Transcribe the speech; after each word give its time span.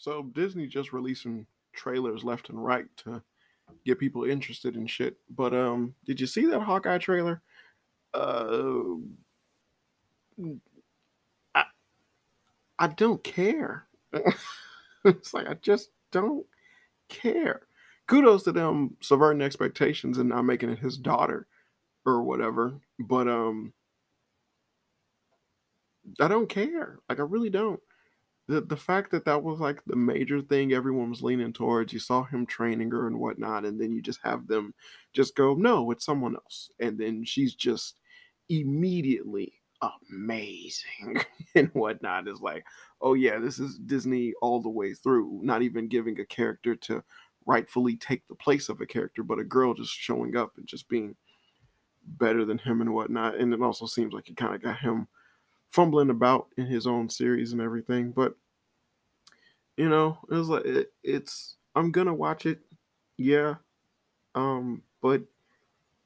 So 0.00 0.22
Disney 0.22 0.66
just 0.66 0.94
releasing 0.94 1.46
trailers 1.74 2.24
left 2.24 2.48
and 2.48 2.64
right 2.64 2.86
to 3.04 3.22
get 3.84 3.98
people 3.98 4.24
interested 4.24 4.74
in 4.74 4.86
shit. 4.86 5.18
But 5.28 5.52
um, 5.52 5.94
did 6.06 6.18
you 6.18 6.26
see 6.26 6.46
that 6.46 6.60
Hawkeye 6.60 6.96
trailer? 6.96 7.42
Uh, 8.14 8.94
I 11.54 11.64
I 12.78 12.86
don't 12.86 13.22
care. 13.22 13.84
it's 15.04 15.34
like 15.34 15.46
I 15.46 15.54
just 15.60 15.90
don't 16.12 16.46
care. 17.10 17.60
Kudos 18.06 18.44
to 18.44 18.52
them 18.52 18.96
subverting 19.02 19.42
expectations 19.42 20.16
and 20.16 20.30
not 20.30 20.46
making 20.46 20.70
it 20.70 20.78
his 20.78 20.96
daughter 20.96 21.46
or 22.06 22.22
whatever. 22.22 22.80
But 22.98 23.28
um, 23.28 23.74
I 26.18 26.26
don't 26.26 26.48
care. 26.48 27.00
Like 27.06 27.20
I 27.20 27.24
really 27.24 27.50
don't 27.50 27.80
the 28.50 28.60
the 28.60 28.76
fact 28.76 29.12
that 29.12 29.24
that 29.26 29.44
was 29.44 29.60
like 29.60 29.80
the 29.86 29.94
major 29.94 30.40
thing 30.42 30.72
everyone 30.72 31.10
was 31.10 31.22
leaning 31.22 31.52
towards. 31.52 31.92
You 31.92 32.00
saw 32.00 32.24
him 32.24 32.46
training 32.46 32.90
her 32.90 33.06
and 33.06 33.20
whatnot, 33.20 33.64
and 33.64 33.80
then 33.80 33.92
you 33.92 34.02
just 34.02 34.18
have 34.24 34.48
them 34.48 34.74
just 35.12 35.36
go, 35.36 35.54
no, 35.54 35.90
it's 35.92 36.04
someone 36.04 36.34
else, 36.34 36.70
and 36.80 36.98
then 36.98 37.24
she's 37.24 37.54
just 37.54 38.00
immediately 38.48 39.52
amazing 40.10 41.22
and 41.54 41.68
whatnot. 41.74 42.26
Is 42.26 42.40
like, 42.40 42.64
oh 43.00 43.14
yeah, 43.14 43.38
this 43.38 43.60
is 43.60 43.78
Disney 43.78 44.34
all 44.42 44.60
the 44.60 44.68
way 44.68 44.94
through. 44.94 45.40
Not 45.44 45.62
even 45.62 45.86
giving 45.88 46.18
a 46.18 46.26
character 46.26 46.74
to 46.74 47.04
rightfully 47.46 47.96
take 47.96 48.26
the 48.26 48.34
place 48.34 48.68
of 48.68 48.80
a 48.80 48.86
character, 48.86 49.22
but 49.22 49.38
a 49.38 49.44
girl 49.44 49.74
just 49.74 49.92
showing 49.92 50.36
up 50.36 50.54
and 50.56 50.66
just 50.66 50.88
being 50.88 51.14
better 52.04 52.44
than 52.44 52.58
him 52.58 52.80
and 52.80 52.92
whatnot. 52.92 53.36
And 53.36 53.54
it 53.54 53.62
also 53.62 53.86
seems 53.86 54.12
like 54.12 54.28
it 54.28 54.36
kind 54.36 54.56
of 54.56 54.62
got 54.62 54.80
him 54.80 55.06
fumbling 55.70 56.10
about 56.10 56.48
in 56.56 56.66
his 56.66 56.86
own 56.86 57.08
series 57.08 57.52
and 57.52 57.60
everything. 57.60 58.10
But 58.12 58.36
you 59.76 59.88
know, 59.88 60.18
it 60.30 60.34
was 60.34 60.48
like 60.48 60.64
it, 60.64 60.92
it's 61.02 61.56
I'm 61.74 61.90
gonna 61.92 62.14
watch 62.14 62.46
it, 62.46 62.60
yeah. 63.16 63.56
Um, 64.34 64.82
but 65.00 65.22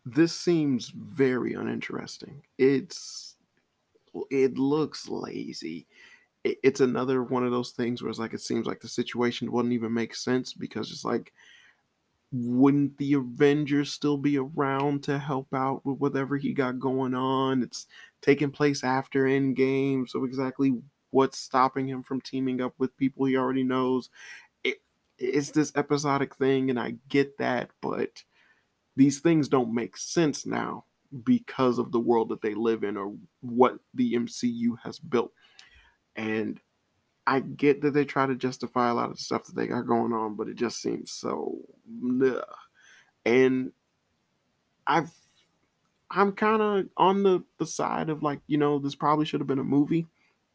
this 0.05 0.35
seems 0.35 0.89
very 0.89 1.55
uninteresting. 1.55 2.43
It's 2.59 3.37
it 4.31 4.59
looks 4.59 5.09
lazy. 5.09 5.87
It, 6.45 6.59
it's 6.63 6.81
another 6.81 7.23
one 7.23 7.45
of 7.45 7.53
those 7.53 7.71
things 7.73 8.03
where 8.03 8.11
it's 8.11 8.19
like 8.19 8.35
it 8.35 8.41
seems 8.41 8.67
like 8.67 8.81
the 8.81 8.89
situation 8.89 9.51
wouldn't 9.51 9.75
even 9.75 9.93
make 9.93 10.15
sense 10.15 10.53
because 10.53 10.91
it's 10.93 11.05
like 11.05 11.33
wouldn't 12.37 12.99
the 12.99 13.15
Avengers 13.15 13.93
still 13.93 14.17
be 14.17 14.39
around 14.39 15.05
to 15.05 15.21
help 15.21 15.55
out 15.55 15.87
with 15.87 15.99
whatever 15.99 16.37
he 16.37 16.53
got 16.53 16.81
going 16.81 17.15
on? 17.15 17.63
It's 17.63 17.87
taking 18.23 18.51
place 18.51 18.83
after 18.83 19.25
Endgame, 19.25 20.09
so 20.09 20.25
exactly 20.25 20.75
what's 21.11 21.39
stopping 21.39 21.89
him 21.89 22.03
from 22.03 22.21
teaming 22.21 22.61
up 22.61 22.75
with 22.77 22.97
people 22.97 23.25
he 23.25 23.37
already 23.37 23.63
knows? 23.63 24.11
It, 24.65 24.83
it's 25.17 25.53
this 25.53 25.71
episodic 25.77 26.35
thing, 26.35 26.71
and 26.71 26.81
I 26.81 26.97
get 27.09 27.39
that, 27.39 27.71
but 27.81 28.25
these 28.97 29.21
things 29.21 29.49
don't 29.49 29.73
make 29.73 29.97
sense 29.97 30.45
now 30.45 30.87
because 31.23 31.79
of 31.79 31.93
the 31.93 32.01
world 32.01 32.31
that 32.31 32.43
they 32.43 32.55
live 32.55 32.83
in 32.83 32.97
or 32.97 33.15
what 33.43 33.77
the 33.95 34.15
MCU 34.15 34.77
has 34.83 34.99
built. 34.99 35.31
And 36.17 36.61
I 37.27 37.41
get 37.41 37.81
that 37.83 37.93
they 37.93 38.05
try 38.05 38.27
to 38.27 38.35
justify 38.35 38.91
a 38.91 38.95
lot 38.95 39.11
of 39.11 39.17
the 39.17 39.23
stuff 39.23 39.45
that 39.47 39.57
they 39.57 39.67
got 39.67 39.87
going 39.87 40.13
on, 40.13 40.35
but 40.37 40.49
it 40.49 40.57
just 40.57 40.81
seems 40.83 41.11
so. 41.13 41.59
And 43.27 43.73
I've 44.87 45.13
I'm 46.11 46.33
kind 46.33 46.63
of 46.63 46.89
on 46.97 47.23
the 47.23 47.45
the 47.59 47.67
side 47.67 48.11
of 48.11 48.23
like 48.23 48.41
you 48.47 48.59
know 48.59 48.79
this 48.79 48.95
probably 48.95 49.25
should 49.25 49.41
have 49.41 49.47
been 49.47 49.59
a 49.59 49.65
movie. 49.65 50.07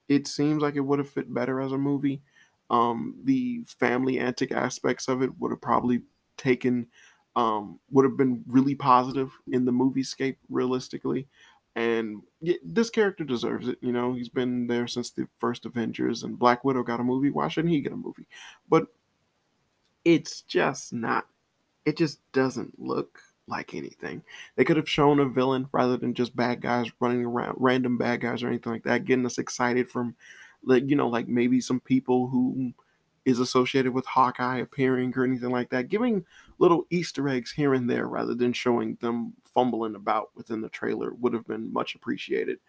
It 0.09 0.27
seems 0.27 0.61
like 0.61 0.75
it 0.75 0.81
would 0.81 0.99
have 0.99 1.09
fit 1.09 1.33
better 1.33 1.61
as 1.61 1.71
a 1.73 1.77
movie. 1.77 2.21
Um, 2.69 3.15
the 3.23 3.63
family 3.67 4.19
antic 4.19 4.51
aspects 4.51 5.07
of 5.07 5.23
it 5.23 5.37
would 5.39 5.51
have 5.51 5.61
probably 5.61 6.03
taken 6.37 6.87
um, 7.35 7.79
would 7.91 8.05
have 8.05 8.17
been 8.17 8.43
really 8.47 8.75
positive 8.75 9.31
in 9.51 9.65
the 9.65 9.71
movie 9.71 10.03
scape 10.03 10.39
realistically 10.49 11.27
and 11.79 12.23
this 12.61 12.89
character 12.89 13.23
deserves 13.23 13.69
it. 13.69 13.77
You 13.79 13.93
know, 13.93 14.11
he's 14.11 14.27
been 14.27 14.67
there 14.67 14.85
since 14.85 15.11
the 15.11 15.29
first 15.37 15.65
Avengers, 15.65 16.23
and 16.23 16.37
Black 16.37 16.65
Widow 16.65 16.83
got 16.83 16.99
a 16.99 17.05
movie. 17.05 17.29
Why 17.29 17.47
shouldn't 17.47 17.73
he 17.73 17.79
get 17.79 17.93
a 17.93 17.95
movie? 17.95 18.27
But 18.69 18.87
it's 20.03 20.41
just 20.41 20.91
not. 20.91 21.27
It 21.85 21.95
just 21.95 22.19
doesn't 22.33 22.77
look 22.81 23.21
like 23.47 23.73
anything. 23.73 24.23
They 24.57 24.65
could 24.65 24.75
have 24.75 24.89
shown 24.89 25.21
a 25.21 25.25
villain 25.25 25.69
rather 25.71 25.95
than 25.95 26.13
just 26.13 26.35
bad 26.35 26.59
guys 26.59 26.91
running 26.99 27.23
around, 27.23 27.55
random 27.57 27.97
bad 27.97 28.19
guys 28.19 28.43
or 28.43 28.49
anything 28.49 28.73
like 28.73 28.83
that, 28.83 29.05
getting 29.05 29.25
us 29.25 29.37
excited 29.37 29.89
from, 29.89 30.15
like 30.65 30.89
you 30.89 30.97
know, 30.97 31.07
like 31.07 31.29
maybe 31.29 31.61
some 31.61 31.79
people 31.79 32.27
who 32.27 32.73
is 33.23 33.39
associated 33.39 33.93
with 33.93 34.05
Hawkeye 34.05 34.57
appearing 34.57 35.13
or 35.15 35.23
anything 35.23 35.51
like 35.51 35.69
that. 35.69 35.87
Giving 35.87 36.25
little 36.59 36.85
Easter 36.89 37.27
eggs 37.29 37.51
here 37.51 37.73
and 37.73 37.89
there 37.89 38.07
rather 38.07 38.35
than 38.35 38.53
showing 38.53 38.97
them 39.01 39.33
fumbling 39.53 39.95
about 39.95 40.29
within 40.35 40.61
the 40.61 40.69
trailer 40.69 41.13
would 41.15 41.33
have 41.33 41.47
been 41.47 41.73
much 41.73 41.95
appreciated. 41.95 42.59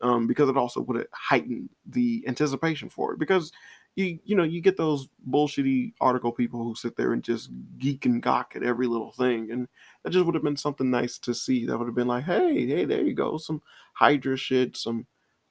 Um, 0.00 0.28
because 0.28 0.48
it 0.48 0.56
also 0.56 0.80
would 0.82 0.96
have 0.96 1.06
heightened 1.12 1.70
the 1.86 2.24
anticipation 2.28 2.88
for 2.88 3.12
it. 3.12 3.18
Because 3.18 3.50
you 3.98 4.16
you 4.24 4.36
know 4.36 4.44
you 4.44 4.60
get 4.60 4.76
those 4.76 5.08
bullshitty 5.28 5.92
article 6.00 6.30
people 6.30 6.62
who 6.62 6.76
sit 6.76 6.96
there 6.96 7.12
and 7.12 7.24
just 7.24 7.50
geek 7.78 8.06
and 8.06 8.22
gawk 8.22 8.52
at 8.54 8.62
every 8.62 8.86
little 8.86 9.10
thing, 9.10 9.50
and 9.50 9.66
that 10.02 10.10
just 10.10 10.24
would 10.24 10.36
have 10.36 10.44
been 10.44 10.56
something 10.56 10.88
nice 10.88 11.18
to 11.18 11.34
see. 11.34 11.66
That 11.66 11.76
would 11.76 11.88
have 11.88 11.96
been 11.96 12.06
like, 12.06 12.22
hey, 12.22 12.64
hey, 12.64 12.84
there 12.84 13.02
you 13.02 13.12
go, 13.12 13.38
some 13.38 13.60
Hydra 13.94 14.36
shit, 14.36 14.76
some 14.76 15.04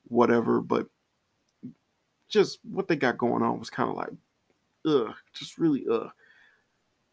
whatever. 0.06 0.62
But 0.62 0.88
just 2.30 2.60
what 2.64 2.88
they 2.88 2.96
got 2.96 3.18
going 3.18 3.44
on 3.44 3.60
was 3.60 3.70
kind 3.70 3.90
of 3.90 3.98
like 3.98 4.12
ugh, 4.86 5.14
just 5.34 5.58
really 5.58 5.86
ugh. 5.92 6.10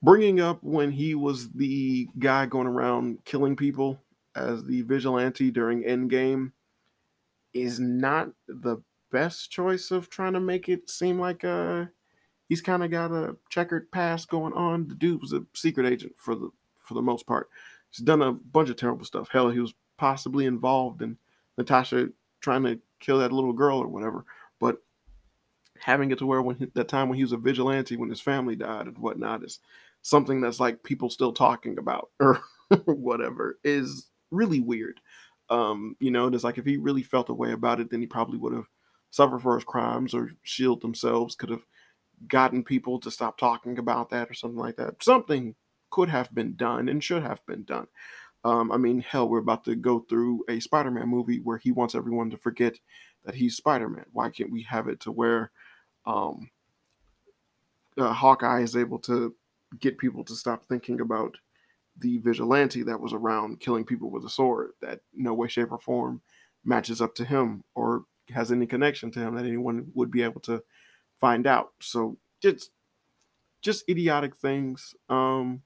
Bringing 0.04 0.38
up 0.38 0.59
when 0.62 0.91
he 0.91 1.15
was 1.15 1.48
the 1.53 2.06
guy 2.19 2.44
going 2.44 2.66
around 2.66 3.25
killing 3.25 3.56
people 3.56 3.98
as 4.37 4.62
the 4.62 4.82
vigilante 4.82 5.50
during 5.50 5.82
Endgame 5.82 6.53
is 7.54 7.81
not 7.81 8.28
the 8.47 8.82
best 9.10 9.50
choice 9.50 9.91
of 9.91 10.10
trying 10.10 10.34
to 10.34 10.41
make 10.41 10.69
it 10.69 10.91
seem 10.91 11.19
like 11.19 11.43
uh 11.43 11.87
he's 12.50 12.60
kind 12.60 12.84
of 12.84 12.91
got 12.91 13.12
a 13.12 13.34
checkered 13.48 13.91
past 13.93 14.28
going 14.28 14.53
on. 14.53 14.88
The 14.88 14.94
dude 14.94 15.22
was 15.22 15.32
a 15.32 15.47
secret 15.54 15.87
agent 15.87 16.12
for 16.19 16.34
the 16.34 16.50
for 16.81 16.93
the 16.93 17.00
most 17.00 17.26
part. 17.26 17.48
He's 17.91 18.04
done 18.04 18.20
a 18.20 18.32
bunch 18.32 18.69
of 18.69 18.76
terrible 18.76 19.06
stuff. 19.06 19.31
Hell, 19.31 19.48
he 19.48 19.60
was 19.60 19.72
possibly 19.97 20.44
involved 20.44 21.00
in 21.00 21.16
Natasha 21.56 22.10
trying 22.43 22.64
to 22.64 22.78
kill 23.00 23.20
that 23.20 23.32
little 23.32 23.54
girl 23.54 23.78
or 23.78 23.88
whatever. 23.88 24.26
But 24.60 24.82
having 25.81 26.10
it 26.10 26.19
to 26.19 26.26
where 26.26 26.43
when 26.43 26.56
he, 26.56 26.66
that 26.75 26.88
time 26.88 27.09
when 27.09 27.16
he 27.16 27.25
was 27.25 27.32
a 27.32 27.38
vigilante 27.38 27.97
when 27.97 28.10
his 28.10 28.20
family 28.20 28.54
died 28.54 28.87
and 28.87 28.98
whatnot 28.98 29.43
is 29.43 29.60
something 30.04 30.42
that's 30.42 30.60
like 30.60 30.82
people 30.82 31.09
still 31.09 31.32
talking 31.32 31.78
about 31.78 32.10
or 32.20 32.41
whatever 32.84 33.59
is 33.65 34.10
really 34.31 34.60
weird. 34.60 35.00
Um, 35.48 35.97
you 35.98 36.10
know, 36.10 36.28
it's 36.28 36.44
like 36.44 36.59
if 36.59 36.66
he 36.66 36.76
really 36.76 37.03
felt 37.03 37.31
a 37.31 37.34
way 37.34 37.53
about 37.53 37.81
it, 37.81 37.91
then 37.91 38.00
he 38.00 38.06
probably 38.06 38.38
would 38.38 38.53
have 38.53 38.66
suffered 39.10 39.41
for 39.41 39.54
his 39.54 39.64
crimes 39.64 40.14
or 40.14 40.32
shield 40.43 40.82
themselves, 40.82 41.34
could 41.34 41.48
have 41.48 41.64
gotten 42.28 42.62
people 42.62 43.00
to 43.00 43.10
stop 43.10 43.38
talking 43.38 43.78
about 43.78 44.10
that 44.10 44.31
or 44.31 44.34
something 44.34 44.59
like 44.59 44.76
that. 44.76 45.03
Something 45.03 45.54
could 45.88 46.10
have 46.10 46.34
been 46.34 46.54
done 46.54 46.88
and 46.88 47.03
should 47.03 47.22
have 47.22 47.44
been 47.47 47.64
done. 47.64 47.87
Um, 48.44 48.70
I 48.72 48.76
mean, 48.76 49.00
hell, 49.00 49.26
we're 49.26 49.38
about 49.38 49.64
to 49.64 49.75
go 49.75 50.00
through 50.00 50.44
a 50.50 50.60
Spider 50.60 50.91
Man 50.91 51.09
movie 51.09 51.38
where 51.38 51.56
he 51.56 51.72
wants 51.72 51.94
everyone 51.94 52.28
to 52.31 52.37
forget 52.37 52.75
that 53.25 53.34
he's 53.34 53.56
Spider 53.56 53.88
Man. 53.88 54.04
Why 54.12 54.28
can't 54.28 54.53
we 54.53 54.62
have 54.62 54.87
it 54.87 55.00
to 55.00 55.12
where 55.12 55.50
um, 56.04 56.50
uh, 57.97 58.12
Hawkeye 58.12 58.60
is 58.60 58.76
able 58.76 58.98
to 59.00 59.34
get 59.81 59.99
people 59.99 60.25
to 60.25 60.35
stop 60.35 60.65
thinking 60.67 61.01
about 61.01 61.37
the 61.99 62.19
vigilante 62.19 62.83
that 62.83 63.01
was 63.01 63.12
around 63.12 63.61
killing 63.61 63.85
people 63.85 64.11
with 64.11 64.25
a 64.25 64.31
sword 64.31 64.71
that 64.83 65.01
no 65.15 65.35
way, 65.35 65.49
shape, 65.49 65.71
or 65.71 65.79
form 65.79 66.21
matches 66.65 67.01
up 67.01 67.15
to 67.15 67.25
him 67.25 67.62
or 67.75 68.05
has 68.31 68.51
any 68.51 68.67
connection 68.67 69.11
to 69.11 69.21
him 69.21 69.35
that 69.35 69.45
anyone 69.45 69.87
would 69.95 70.11
be 70.11 70.23
able 70.23 70.41
to 70.41 70.62
find 71.21 71.47
out. 71.47 71.73
So 71.81 72.17
just 72.43 72.71
just 73.62 73.88
idiotic 73.88 74.37
things. 74.37 74.94
Um, 75.09 75.62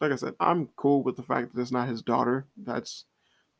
like 0.00 0.12
I 0.12 0.16
said, 0.16 0.34
I'm 0.40 0.68
cool 0.76 1.02
with 1.02 1.16
the 1.16 1.22
fact 1.22 1.54
that 1.54 1.60
it's 1.60 1.72
not 1.72 1.88
his 1.88 2.02
daughter. 2.02 2.46
That's 2.56 3.04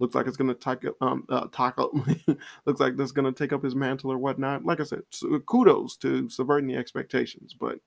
looks 0.00 0.15
like 0.15 0.27
it's 0.27 0.37
gonna 0.37 0.55
take 0.55 0.85
um 1.00 1.25
uh, 1.29 1.47
looks 2.67 2.81
like 2.81 2.97
that's 2.97 3.12
gonna 3.12 3.32
take 3.32 3.53
up 3.53 3.62
his 3.62 3.75
mantle 3.75 4.12
or 4.12 4.19
whatnot. 4.19 4.65
Like 4.65 4.81
I 4.81 4.85
said, 4.85 5.03
so 5.11 5.38
kudos 5.41 5.97
to 5.99 6.29
subverting 6.29 6.69
the 6.69 6.77
expectations, 6.77 7.55
but 7.59 7.79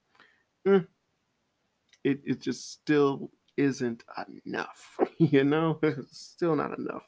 eh, 0.66 0.80
it 2.08 2.22
it 2.24 2.42
just 2.42 2.72
still 2.72 3.30
isn't 3.58 4.04
enough. 4.46 4.98
you 5.18 5.44
know, 5.44 5.80
it's 5.84 6.18
still 6.36 6.56
not 6.56 6.78
enough. 6.78 7.04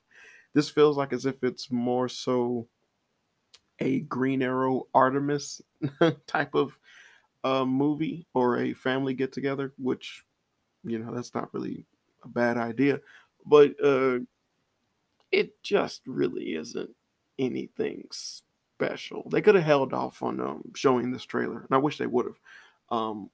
This 0.53 0.69
feels 0.69 0.97
like 0.97 1.13
as 1.13 1.25
if 1.25 1.43
it's 1.43 1.71
more 1.71 2.09
so 2.09 2.67
a 3.79 4.01
Green 4.01 4.41
Arrow 4.41 4.87
Artemis 4.93 5.61
type 6.27 6.53
of 6.53 6.77
uh, 7.43 7.63
movie 7.63 8.27
or 8.33 8.57
a 8.57 8.73
family 8.73 9.13
get 9.13 9.31
together, 9.31 9.73
which 9.77 10.25
you 10.83 10.99
know 10.99 11.13
that's 11.13 11.33
not 11.33 11.53
really 11.53 11.85
a 12.23 12.27
bad 12.27 12.57
idea, 12.57 12.99
but 13.45 13.71
uh, 13.81 14.19
it 15.31 15.61
just 15.63 16.01
really 16.05 16.55
isn't 16.55 16.89
anything 17.37 18.05
special. 18.11 19.29
They 19.29 19.41
could 19.41 19.55
have 19.55 19.63
held 19.63 19.93
off 19.93 20.21
on 20.21 20.41
um, 20.41 20.63
showing 20.75 21.11
this 21.11 21.23
trailer, 21.23 21.59
and 21.59 21.71
I 21.71 21.77
wish 21.77 21.97
they 21.97 22.07
would 22.07 22.25
have. 22.25 22.39
Um, 22.89 23.29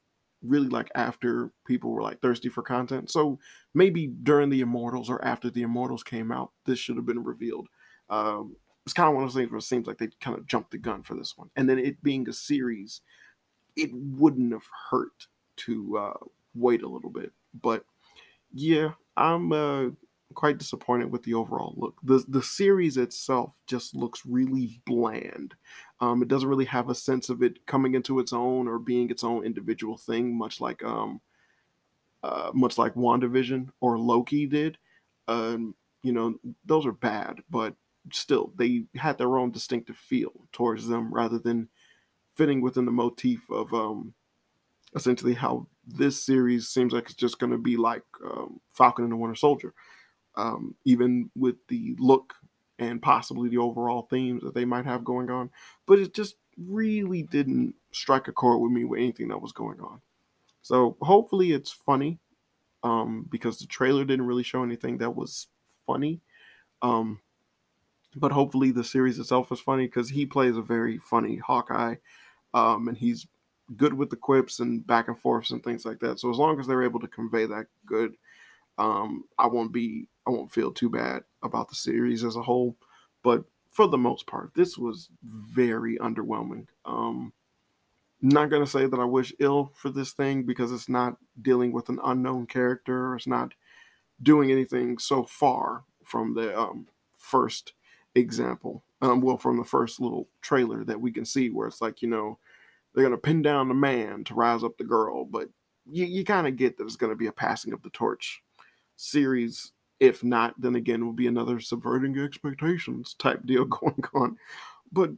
really 0.48 0.70
like 0.70 0.90
after 0.96 1.52
people 1.66 1.92
were 1.92 2.02
like 2.02 2.22
thirsty 2.22 2.50
for 2.50 2.62
content. 2.62 3.10
So 3.12 3.40
maybe 3.74 4.08
during 4.08 4.50
the 4.50 4.62
Immortals 4.62 5.10
or 5.10 5.24
after 5.24 5.50
the 5.50 5.62
Immortals 5.62 6.04
came 6.04 6.32
out, 6.32 6.52
this 6.66 6.80
should 6.80 6.96
have 6.96 7.06
been 7.06 7.24
revealed. 7.24 7.68
Um, 8.10 8.56
it's 8.86 8.94
kind 8.94 9.10
of 9.10 9.16
one 9.16 9.24
of 9.24 9.30
those 9.30 9.40
things 9.40 9.52
where 9.52 9.58
it 9.58 9.64
seems 9.64 9.88
like 9.88 9.98
they 9.98 10.10
kind 10.22 10.38
of 10.38 10.46
jumped 10.46 10.72
the 10.72 10.78
gun 10.78 11.02
for 11.04 11.16
this 11.16 11.34
one. 11.36 11.50
And 11.56 11.68
then 11.68 11.80
it 11.80 12.04
being 12.04 12.30
a 12.30 12.34
series, 12.34 13.02
it 13.76 13.90
wouldn't 13.94 14.54
have 14.54 14.68
hurt 14.92 15.28
to 15.58 15.98
uh, 15.98 16.26
wait 16.54 16.84
a 16.84 16.88
little 16.88 17.10
bit. 17.10 17.32
But 17.60 17.86
yeah, 18.54 18.92
I'm 19.18 19.52
uh, 19.52 19.86
quite 20.36 20.58
disappointed 20.58 21.12
with 21.12 21.24
the 21.24 21.34
overall 21.34 21.74
look. 21.78 21.96
The 22.04 22.24
the 22.28 22.44
series 22.44 22.98
itself 22.98 23.56
just 23.68 23.96
looks 23.96 24.22
really 24.26 24.82
bland. 24.86 25.56
Um, 26.00 26.22
it 26.22 26.28
doesn't 26.28 26.50
really 26.50 26.66
have 26.66 26.90
a 26.90 26.96
sense 26.96 27.30
of 27.30 27.42
it 27.42 27.66
coming 27.66 27.96
into 27.96 28.20
its 28.20 28.34
own 28.34 28.68
or 28.68 28.78
being 28.78 29.10
its 29.10 29.24
own 29.24 29.46
individual 29.46 29.98
thing, 29.98 30.38
much 30.38 30.62
like 30.62 30.84
um, 30.84 31.22
uh, 32.24 32.52
much 32.54 32.78
like 32.78 32.94
WandaVision 32.96 33.70
or 33.82 33.98
Loki 33.98 34.46
did. 34.46 34.78
Um, 35.28 35.76
you 36.04 36.12
know, 36.12 36.36
those 36.66 36.86
are 36.86 36.92
bad, 36.92 37.42
but 37.50 37.76
still, 38.12 38.52
they 38.56 38.86
had 38.96 39.18
their 39.18 39.38
own 39.38 39.52
distinctive 39.52 39.98
feel 39.98 40.32
towards 40.52 40.88
them 40.88 41.14
rather 41.14 41.40
than 41.40 41.70
fitting 42.36 42.62
within 42.62 42.86
the 42.86 42.92
motif 42.92 43.50
of 43.50 43.74
um, 43.74 44.14
essentially 44.96 45.34
how 45.34 45.68
this 45.88 46.24
series 46.24 46.68
seems 46.68 46.94
like 46.94 47.06
it's 47.06 47.14
just 47.14 47.40
going 47.40 47.52
to 47.52 47.58
be 47.58 47.78
like 47.78 48.04
um, 48.24 48.60
Falcon 48.70 49.06
and 49.06 49.12
the 49.12 49.18
Winter 49.18 49.36
Soldier 49.36 49.74
um, 50.38 50.76
even 50.86 51.30
with 51.36 51.56
the 51.68 51.96
look 52.00 52.36
and 52.80 53.02
possibly 53.02 53.50
the 53.50 53.58
overall 53.58 54.04
themes 54.10 54.44
that 54.44 54.54
they 54.54 54.66
might 54.66 54.86
have 54.86 55.04
going 55.04 55.30
on. 55.30 55.50
But 55.86 56.00
it 56.00 56.14
just 56.14 56.36
really 56.58 57.24
didn't 57.24 57.76
strike 57.92 58.28
a 58.28 58.32
chord 58.32 58.62
with 58.62 58.72
me 58.72 58.84
with 58.84 59.00
anything 59.00 59.30
that 59.30 59.42
was 59.42 59.52
going 59.52 59.80
on. 59.80 60.02
So 60.62 60.98
hopefully 61.02 61.52
it's 61.52 61.72
funny 61.72 62.20
um, 62.84 63.28
because 63.30 63.60
the 63.60 63.68
trailer 63.68 64.04
didn't 64.04 64.28
really 64.28 64.44
show 64.44 64.64
anything 64.64 64.98
that 64.98 65.16
was 65.16 65.48
funny. 65.86 66.22
Um, 66.82 67.20
but 68.16 68.32
hopefully 68.32 68.72
the 68.72 68.84
series 68.84 69.20
itself 69.20 69.52
is 69.52 69.60
funny 69.60 69.86
because 69.86 70.10
he 70.10 70.26
plays 70.26 70.56
a 70.56 70.62
very 70.62 70.98
funny 70.98 71.38
Hawkeye 71.38 71.96
um, 72.54 72.88
and 72.88 72.98
he's 72.98 73.28
good 73.76 73.94
with 73.94 74.10
the 74.10 74.16
quips 74.16 74.60
and 74.60 74.86
back 74.86 75.08
and 75.08 75.18
forths 75.18 75.52
and 75.52 75.64
things 75.64 75.86
like 75.86 76.00
that. 76.00 76.20
So 76.20 76.30
as 76.30 76.38
long 76.38 76.60
as 76.60 76.68
they're 76.68 76.84
able 76.84 77.00
to 77.00 77.08
convey 77.08 77.46
that 77.46 77.68
good, 77.86 78.16
um, 78.78 79.26
I 79.38 79.48
won't 79.48 79.72
be 79.72 80.08
I 80.28 80.32
won't 80.32 80.52
feel 80.52 80.72
too 80.72 80.90
bad 80.90 81.24
about 81.44 81.70
the 81.70 81.76
series 81.76 82.24
as 82.24 82.36
a 82.36 82.42
whole. 82.42 82.76
But 83.24 83.44
for 83.72 83.88
the 83.88 83.98
most 83.98 84.28
part, 84.28 84.52
this 84.56 84.78
was 84.78 85.10
very 85.24 85.98
underwhelming. 85.98 86.68
Um, 86.86 87.34
not 88.22 88.50
gonna 88.50 88.66
say 88.66 88.88
that 88.88 89.00
I 89.00 89.06
wish 89.06 89.34
ill 89.40 89.72
for 89.76 89.90
this 89.90 90.14
thing 90.14 90.44
because 90.44 90.72
it's 90.72 90.90
not 90.90 91.18
dealing 91.42 91.72
with 91.72 91.90
an 91.90 92.00
unknown 92.04 92.48
character. 92.48 93.16
It's 93.16 93.28
not 93.28 93.54
doing 94.22 94.52
anything 94.52 94.98
so 94.98 95.24
far 95.24 95.84
from 96.04 96.34
the 96.34 96.58
um, 96.58 96.88
first 97.18 97.74
example. 98.16 98.84
Um, 99.02 99.22
well, 99.22 99.38
from 99.38 99.58
the 99.58 99.64
first 99.64 100.00
little 100.00 100.28
trailer 100.42 100.84
that 100.86 101.02
we 101.02 101.12
can 101.12 101.26
see, 101.26 101.50
where 101.50 101.68
it's 101.68 101.82
like 101.82 102.02
you 102.02 102.08
know 102.08 102.40
they're 102.94 103.04
gonna 103.04 103.18
pin 103.18 103.42
down 103.42 103.68
the 103.68 103.74
man 103.74 104.24
to 104.26 104.34
rise 104.34 104.64
up 104.64 104.78
the 104.78 104.84
girl, 104.84 105.26
but 105.26 105.50
you, 105.86 106.06
you 106.06 106.24
kind 106.24 106.48
of 106.48 106.56
get 106.56 106.78
that 106.78 106.86
it's 106.86 106.96
gonna 106.96 107.16
be 107.16 107.28
a 107.28 107.32
passing 107.32 107.74
of 107.74 107.82
the 107.84 107.90
torch 107.90 108.42
series. 108.96 109.74
If 110.00 110.24
not, 110.24 110.60
then 110.60 110.76
again, 110.76 111.06
will 111.06 111.14
be 111.14 111.28
another 111.28 111.60
subverting 111.60 112.18
expectations 112.20 113.16
type 113.18 113.46
deal 113.46 113.66
going 113.66 114.04
on. 114.14 114.38
But 114.92 115.12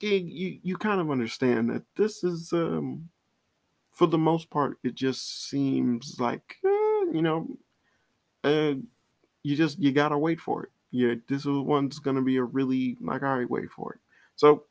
you 0.00 0.58
you 0.62 0.76
kind 0.76 1.00
of 1.00 1.10
understand 1.10 1.70
that 1.70 1.82
this 1.96 2.24
is, 2.24 2.52
um, 2.52 3.08
for 3.92 4.06
the 4.06 4.18
most 4.18 4.50
part, 4.50 4.78
it 4.82 4.94
just 4.94 5.48
seems 5.48 6.18
like 6.18 6.56
uh, 6.64 7.10
you 7.12 7.22
know, 7.22 7.48
uh, 8.44 8.74
you 9.42 9.56
just 9.56 9.78
you 9.78 9.92
gotta 9.92 10.18
wait 10.18 10.40
for 10.40 10.64
it. 10.64 10.70
Yeah, 10.90 11.14
this 11.28 11.44
one's 11.44 11.98
gonna 11.98 12.22
be 12.22 12.36
a 12.36 12.44
really 12.44 12.96
like 13.00 13.22
all 13.22 13.36
right, 13.38 13.50
wait 13.50 13.70
for 13.70 13.94
it. 13.94 14.00
So 14.36 14.64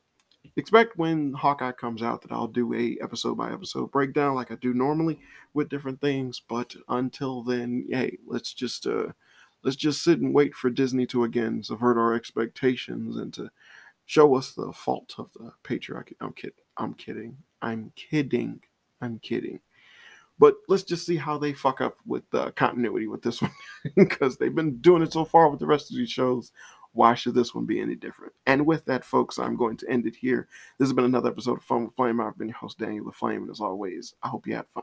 expect 0.56 0.96
when 0.96 1.32
Hawkeye 1.32 1.72
comes 1.72 2.02
out 2.02 2.22
that 2.22 2.32
I'll 2.32 2.48
do 2.48 2.74
a 2.74 2.98
episode 3.02 3.36
by 3.36 3.52
episode 3.52 3.90
breakdown 3.90 4.34
like 4.34 4.50
I 4.50 4.56
do 4.56 4.74
normally 4.74 5.18
with 5.54 5.68
different 5.68 6.00
things. 6.00 6.40
But 6.48 6.74
until 6.88 7.42
then, 7.42 7.86
hey, 7.90 8.18
let's 8.26 8.52
just 8.52 8.86
uh 8.86 9.08
let's 9.62 9.76
just 9.76 10.02
sit 10.02 10.20
and 10.20 10.34
wait 10.34 10.54
for 10.54 10.70
Disney 10.70 11.06
to 11.06 11.24
again 11.24 11.62
subvert 11.62 11.98
our 11.98 12.14
expectations 12.14 13.16
and 13.16 13.32
to 13.34 13.50
show 14.06 14.34
us 14.34 14.52
the 14.52 14.72
fault 14.72 15.14
of 15.18 15.32
the 15.34 15.52
patriarchy. 15.64 16.14
I'm 16.20 16.32
kidding. 16.32 16.64
I'm 16.76 16.94
kidding. 16.94 17.36
I'm 17.62 17.92
kidding. 17.94 18.60
I'm 19.00 19.18
kidding. 19.20 19.60
But 20.38 20.54
let's 20.68 20.84
just 20.84 21.04
see 21.04 21.16
how 21.16 21.36
they 21.36 21.52
fuck 21.52 21.82
up 21.82 21.96
with 22.06 22.22
uh, 22.32 22.50
continuity 22.52 23.06
with 23.06 23.22
this 23.22 23.42
one 23.42 23.52
because 23.96 24.36
they've 24.38 24.54
been 24.54 24.78
doing 24.78 25.02
it 25.02 25.12
so 25.12 25.24
far 25.24 25.50
with 25.50 25.60
the 25.60 25.66
rest 25.66 25.90
of 25.90 25.96
these 25.96 26.10
shows 26.10 26.50
why 26.92 27.14
should 27.14 27.34
this 27.34 27.54
one 27.54 27.66
be 27.66 27.80
any 27.80 27.94
different? 27.94 28.32
And 28.46 28.66
with 28.66 28.84
that, 28.86 29.04
folks, 29.04 29.38
I'm 29.38 29.56
going 29.56 29.76
to 29.78 29.88
end 29.88 30.06
it 30.06 30.16
here. 30.16 30.48
This 30.78 30.88
has 30.88 30.92
been 30.92 31.04
another 31.04 31.30
episode 31.30 31.58
of 31.58 31.64
Fun 31.64 31.84
with 31.84 31.94
Flame. 31.94 32.20
I've 32.20 32.36
been 32.36 32.48
your 32.48 32.56
host, 32.56 32.78
Daniel 32.78 33.04
the 33.04 33.12
Flame, 33.12 33.42
and 33.42 33.50
as 33.50 33.60
always, 33.60 34.14
I 34.22 34.28
hope 34.28 34.46
you 34.46 34.56
had 34.56 34.66
fun. 34.68 34.82